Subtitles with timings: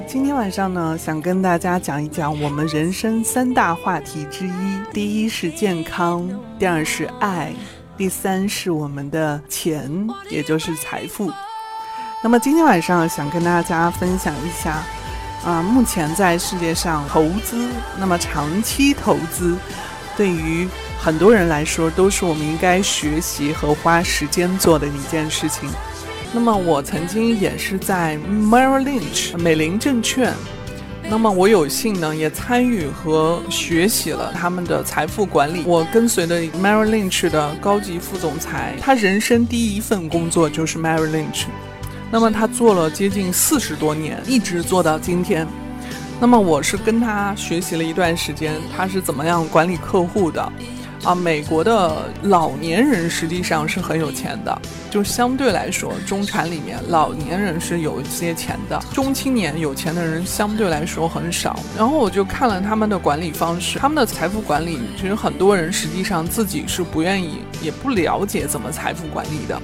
[0.00, 4.52] 今天晚上呢，想跟大家讲一讲我们人生三大话题之一。
[4.92, 6.28] 第一是健康，
[6.58, 7.52] 第二是爱，
[7.96, 11.30] 第三是我们的钱，也就是财富。
[12.22, 14.82] 那么今天晚上想跟大家分享一下，
[15.44, 17.68] 啊，目前在世界上投资，
[17.98, 19.56] 那么长期投资，
[20.16, 20.68] 对于
[20.98, 25.68] 很多人来说，都是我们应该学习和花时间做的一件事情。
[26.34, 30.32] 那么我曾经也是在 Merrill Lynch 美林证券，
[31.10, 35.62] 那么我有幸呢也参与和学习了他们的财富管理。
[35.66, 41.44] 我跟随的 Merrill Lynch 的高级副总裁，他人生第一份工作就是 Merrill Lynch，
[42.10, 45.46] 那么他做了接近四十多年，一直做到今天。
[46.18, 50.52] 那么我是跟他学习了一段时间，他是怎么样管理客户的。
[51.04, 61.58] 啊，美国的老年人实际上是很有钱的，就相对来说，中产里面老年人是有一些钱的，中青年有钱的人相对来说很少。
[61.76, 69.60] 然后我就看了他们的管理方式，他们的财富管理，其实很多人实际上自己是不愿意，也不了解怎么财富管理的。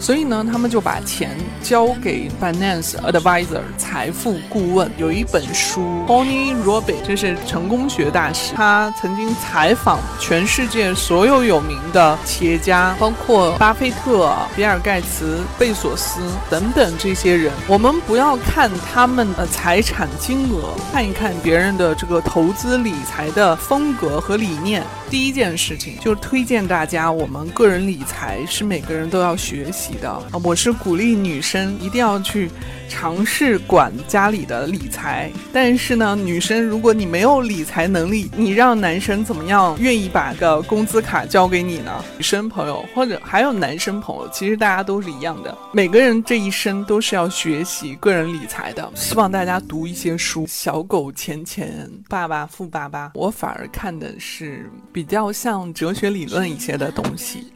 [0.00, 4.90] 所以呢，他们就把钱交给 finance advisor 财富顾问。
[4.96, 17.52] 有一本书，Tony Robbins 这是成功学大师，他曾经采访全世界所有有名的企业家，包括巴菲特、比尔盖茨、贝索斯等等这些人。
[17.68, 24.82] 我们不要看他们的财产金额，看一看别人的这个投资理财的风格和理念。
[25.10, 29.89] 第一件事情就是推荐大家，我们个人理财是每个人都要学习。
[30.00, 32.50] 的啊，我是鼓励女生一定要去
[32.88, 35.30] 尝试管家里的理财。
[35.52, 42.04] 但是呢，女生如果你没有理财能力，你让男生怎么样愿意把个工资卡交给你呢？
[42.16, 45.56] 女生朋友或者还有男生朋友，其实大家都是一样的。
[45.72, 48.90] 每个人这一生都是要学习个人理财的。
[48.94, 57.52] 希望大家读一些书，《小狗钱钱爸爸富爸爸》，我反而看的是比较像哲学理论一些的东西。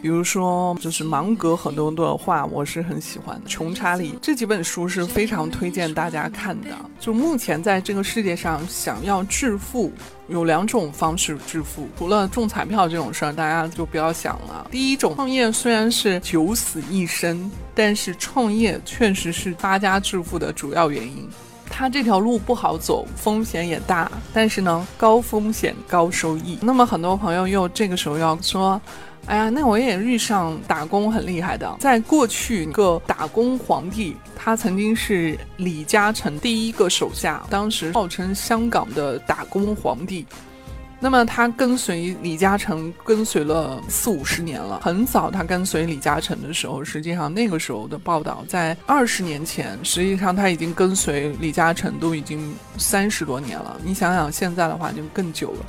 [0.00, 3.48] 比如说，就是芒格很多的话，我是很喜欢的。
[3.48, 6.68] 穷查理这几本书是非常推荐大家看的。
[7.00, 9.92] 就目前在这个世界上，想要致富，
[10.28, 11.88] 有两种方式致富。
[11.98, 14.68] 除了中彩票这种事儿，大家就不要想了。
[14.70, 21.28] 第一种，创业虽然是九死一生，但是创业确实是发家致富的主要原因。
[21.70, 26.56] 它这条路不好走，风险也大，但是呢，高风险高收益。
[26.62, 28.80] 那么很多朋友又这个时候要说。
[29.28, 31.76] 哎呀，那我也遇上打工很厉害的。
[31.78, 40.26] 在过去，一个打工皇帝，他曾经是李嘉诚第一个手下，当时号称香港的打工皇帝。
[40.98, 44.80] 那么他跟随李嘉诚跟随了四五十年了。
[44.82, 53.78] 很早，他跟随李嘉诚的时候，实际上那个时候的报道在二十年前，实际上他已经跟随李嘉诚都已经三十多年了。
[53.84, 55.66] 你想想，现在的话就更久了。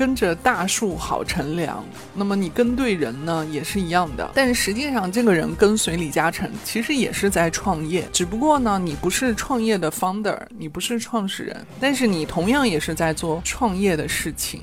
[0.00, 1.84] 跟着大树好乘凉，
[2.14, 4.30] 那么你跟对人呢，也是一样的。
[4.34, 14.62] 但实际上，这个人跟随李嘉诚，其实也是在创业，只不过呢，你不是创业的 founder，你不是创始人，但是你同样也是在做创业的事情。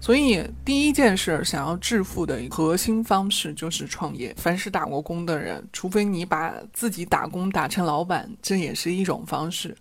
[0.00, 4.34] 所以，第一件事想要致富的核心方式就是创业。
[4.36, 9.76] 凡是打过工的人，除非你把自己打工打成老板，这也是一种方式。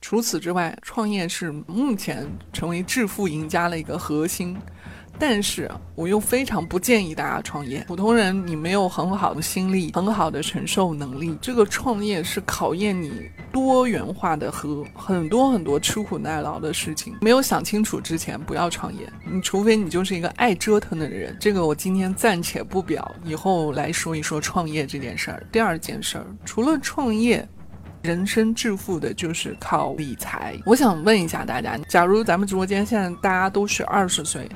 [0.00, 4.56] 除此之外，创业是目前成为致富赢家的一个核心，
[5.18, 7.84] 但是我又非常不建议大家创业。
[7.88, 17.16] 普通人你没有很好的心力、很好的承受能力，这个创业是考验你多元化的和很多很多吃苦耐劳的事情。
[17.20, 19.12] 没有想清楚之前，不要创业。
[19.30, 25.44] 你除非你就是一个爱折腾的人，这个我今天暂且不表，以后来说一说创业这件事儿。
[25.50, 27.46] 第二件事儿，除了创业。
[28.08, 30.58] 人生致富的就是靠理财。
[30.64, 34.48] 我想问一下大家，假如咱们直播间现在大家都是二十岁，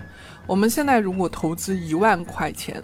[0.47, 2.83] 我们现在如果投资一万块钱，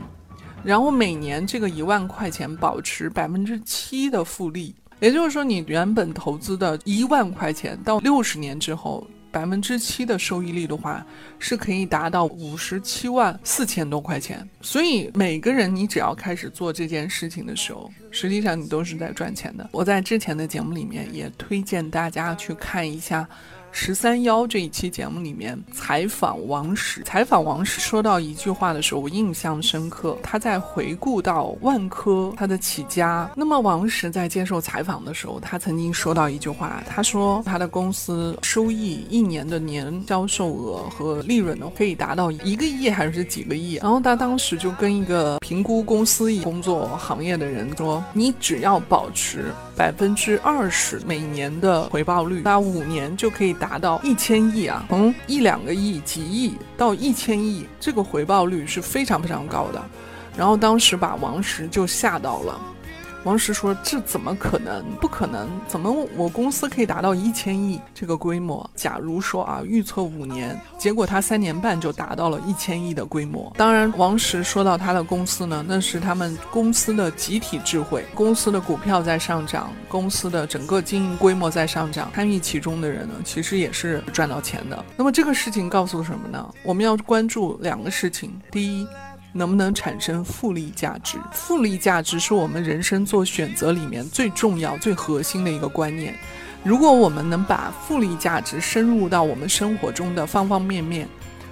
[0.63, 11.05] 然后每年这个一万块钱保持百分之七的复利，也就是说你原本投资的一万块钱到六十年之后，百分之七的收益率的话，
[11.39, 14.49] 是可以达到五十七万四千多块钱。
[14.61, 19.69] 所以每个人你只要开始做这件事情的时候，实际上你都是在赚钱的。
[19.73, 23.29] 我在之前的节目里面也推荐大家去看一下。
[23.71, 30.17] 十三幺这一期节目里面采访王石，采访王石说到一句话的时候，我印象深刻。
[30.23, 43.75] 他在回顾到万科他的起家，那么王石在接受采访的时候，他曾经说到一句话，他说他的公司收益一年的年销售额和利润呢，可以达到一个亿还是几个亿。
[43.75, 53.55] 然后他当时就跟一个评估公司工作行业的人说，你只要保持百分之二十每年的回报率，那五年就可以。
[53.59, 59.83] 达到一千亿啊，从一两个亿、几亿到一千亿，这个回报率是非常非常高的。
[60.37, 62.61] 然后当时把王石就吓到了。
[63.29, 64.83] 王石说：“这怎么可能？
[65.03, 65.47] 不可能！
[65.67, 68.69] 怎么我公司可以达到一千亿这个规模？
[68.75, 73.53] 假如说啊，预测五年，结果他三年半就达到了一千亿的规模。
[73.59, 84.83] 当然，王石说到他的公司呢，那是他们公司的集体智慧，公司的股票在上涨，公司的整个经营规模在上涨，参与其中的人呢，其实也是赚到钱的。
[84.97, 86.49] 那么这个事情告诉什么呢？
[86.63, 88.89] 我们要关注两个事情，第一。”
[89.33, 91.19] 能不能产生复利价值？
[91.33, 96.15] 复利价值是我们人生做选择里面最重要、最核心的一个观念。
[96.65, 101.09] 如果我们能把复利价值深入到我们生活中的方方面面，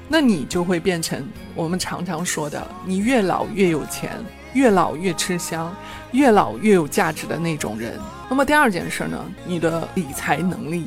[0.08, 4.10] 那你就会变成我们常常说的：你越老越有钱，
[4.52, 5.74] 越老越吃香，
[6.12, 7.98] 越老越有价值的那种人。
[8.28, 9.24] 那么第二件事呢？
[9.46, 10.86] 你的理财能力。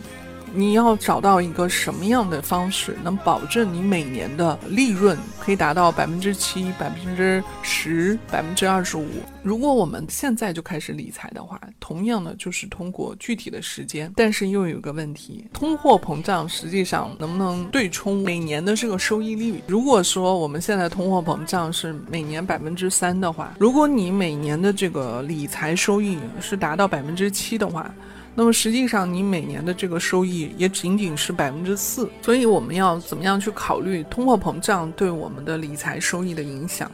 [0.53, 9.07] 你要找到一个什么样的方式，能保证你每年的利润可以达到百分之七、百分之十、百分之二十五？
[9.43, 19.61] 如果我们现在就开始理财的话，同样的就是通过具体的时间，但是又有个问题：通货膨胀实际上能不能对冲每年的这个收益率？
[19.67, 27.89] 如果说我们现在通货膨胀是每年百分之三的话，如果你每年的这个理财收益是达到百分之七的话，
[28.39, 36.89] 那么实际上，你每年的这个收益也仅仅是百分之四，所以我们要怎么样去考虑通货膨胀对我们的理财收益的影响？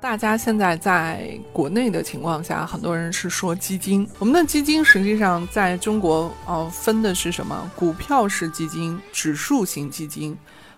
[0.00, 4.08] 大家现在在国内的情况下，很多人是说基金。
[4.18, 7.70] 我们的基金实际上在中国，呃，分的是什么？
[7.76, 10.34] 股票式基金、指数型基金。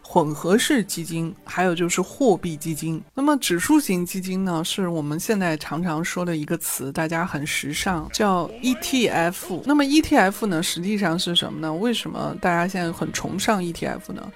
[0.08, 3.02] 混合式基金，还有就是货币基金。
[3.12, 9.62] 那么指数型基金呢，是我们现在常常说的一个词，大家很时尚，叫 ETF。
[9.64, 11.74] 那么 ETF 呢，实际上是什么呢？
[11.74, 14.32] 为什么大家现在很崇尚 ETF 呢？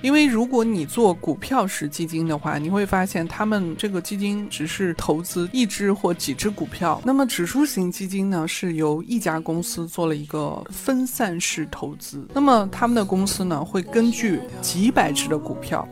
[0.00, 7.00] 因为如果你做股票式基金的话，你会发现他们这个基金只是投资一只或几只股票。
[7.04, 12.26] 那么指数型基金呢，是由一家公司做了一个分散式投资。
[12.32, 15.86] 那么他们的公司呢，会根据几百只的股票，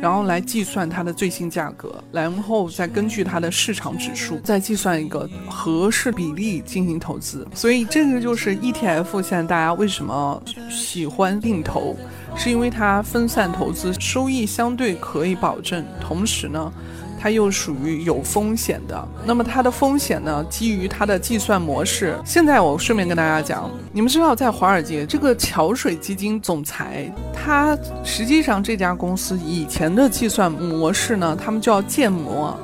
[0.00, 7.46] 然后来计算它的最新价格，然后再根据它的市场指数，再计算一个合适比例进行投资。
[7.54, 11.96] 所以这个就是 ETF，现在大家为什么喜欢定投？
[12.36, 16.72] 是因为它分散投资，收益相对可以保证，同时呢，
[17.20, 19.08] 它又属于有风险的。
[19.26, 22.18] 那么它的风险呢，基于它的计算模式。
[22.24, 32.56] 现在我顺便跟大家讲，你们知道在华尔街这个桥水基金总裁，他实际上这家公司以前的计算模式呢，他们叫建模。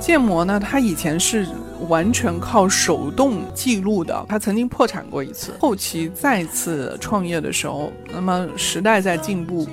[0.00, 1.46] 建模呢，他以前是。
[1.88, 9.64] 完全靠手动记录的，他曾经破产过一次，后期再次创业的时候，那么时代在进步。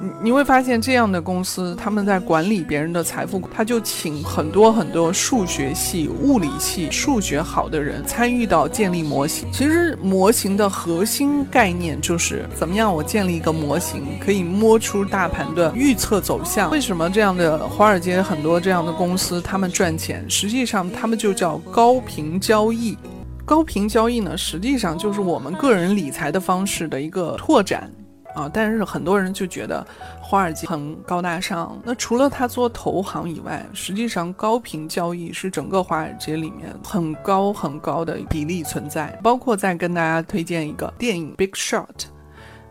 [0.00, 9.48] 你你会发现这样的公司，他们在管理别人的财富，他就请很多很多数学系、物理系数学好的人参与到建立模型。
[9.52, 16.70] 其实模型的核心概念就是怎么样，我建立一个模型，可以摸出大盘的预测走向。
[16.70, 20.24] 为什么这样的华尔街很多这样的公司他们赚钱？
[20.30, 22.96] 实际上他们就叫高频交易。
[23.44, 27.90] 高频交易呢，实际上就是我们个人理财的方式的一个拓展。
[28.34, 28.48] 啊！
[28.52, 29.84] 但是很多人就觉得
[30.20, 31.80] 华尔街很高大上。
[31.84, 39.08] 那除了他做投行以外，实际上高频交易是整个华尔街里面很高很高的比例存在。
[39.22, 41.86] 包括再跟大家推荐一个电影《Big Shot》，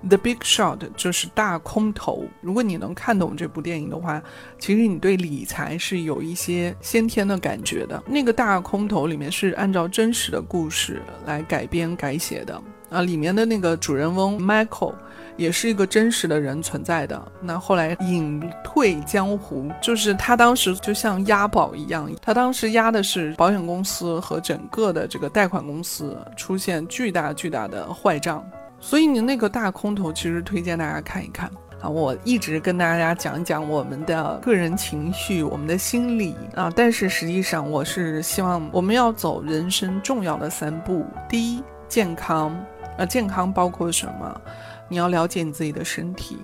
[0.07, 2.23] 《The Big Shot》就是大空头。
[2.39, 4.21] 如果你能看懂这部电影的话，
[4.59, 8.01] 其实你对理财是有一些先天的感觉的。
[8.05, 12.61] 那个大空头里面是按照真实的故事来改编改写的。
[12.89, 14.93] 啊，里面的那个主人翁 Michael
[15.37, 17.31] 也是一个真实的人存在的。
[17.39, 28.43] 那后来隐退江湖，就是他当时就像押宝一样，他当时押的是保险公司和整个的这个贷款公司出现巨大巨大的坏账。
[28.79, 31.49] 所以你那个大空头，其实推荐大家看一看。
[31.79, 41.05] 啊，我一直跟大家讲一讲我们的个人情绪，我们的心理啊，但是实际上我是希望我们要走人生重要的三步。
[41.29, 42.49] 第一，健康
[42.97, 44.41] 啊，健康包括什么？
[44.89, 46.37] 你要了解你自己的身体，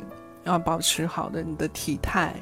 [0.43, 2.35] 要保持好的你的体态，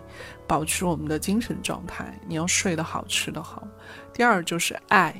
[0.47, 2.17] 保持我们的精神状态。
[2.27, 3.67] 你要睡得好，吃得好。
[4.13, 5.13] 第二就是爱，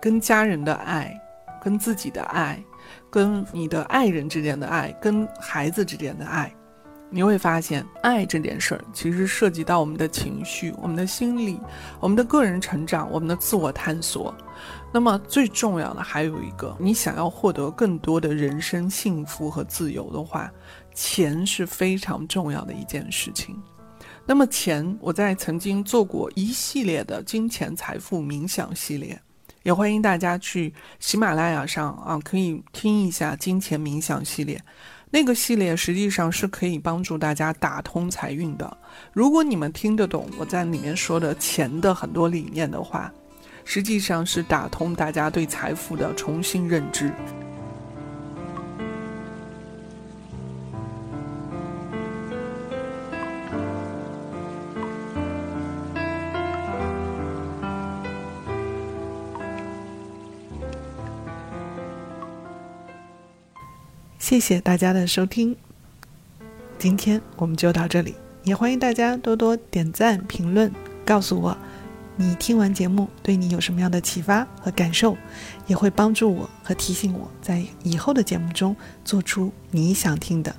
[0.00, 1.14] 跟家人的爱，
[1.60, 2.62] 跟自己的爱，
[3.10, 6.54] 跟你的爱人之间的爱，跟孩子之间的爱。
[7.08, 11.60] 你会发现，爱这件事儿其实涉及到我们的情绪、我们的心理、
[12.00, 14.34] 我们的个人成长、我们的自我探索。
[14.92, 20.50] 那么最重要的还有一个，你想要获得更多的人生幸福和自由的话，
[20.94, 23.56] 钱是非常重要的一件事情。
[24.26, 29.18] 那么钱，我在曾经做过一系列的金钱财富冥想系列，
[29.62, 34.60] 也欢迎大家去喜马拉雅上啊，可以听一下金钱冥想系列。
[35.16, 38.76] 那个系列实际上是可以帮助大家打通财运的。
[39.14, 43.10] 如果你们听得懂我在里面说的钱的很多理念的话，
[43.64, 47.10] 实际上是打通大家对财富的重新认知。
[64.28, 65.54] 谢谢大家的收听，
[66.80, 70.68] 今天我们就到这里，也欢迎大家多多点赞、评论，
[71.04, 71.56] 告诉我
[72.16, 75.16] 你听完节目对你有什么样的启发和感受，
[75.68, 80.52] 也会帮助我和提醒我在以后的节目中做出你想听的、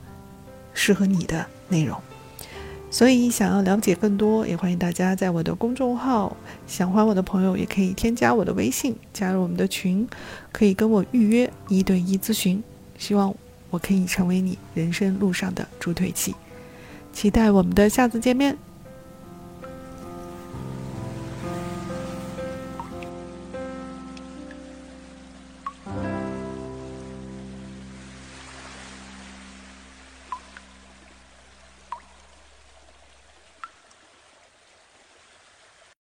[0.73, 1.99] 适合你的内容。
[2.89, 10.07] 所以，想要了解更多，也欢迎大家在我的公众号“想欢我的朋友”也可以添加我的微信，加入我们的群，
[10.53, 12.63] 可以跟我预约一对一咨询。
[12.97, 13.35] 希望。
[13.69, 16.35] 我可以成为你人生路上的助推器，
[17.13, 18.57] 期待我们的下次见面。